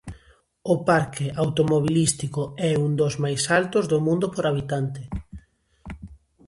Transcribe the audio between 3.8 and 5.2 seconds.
do mundo por habitante.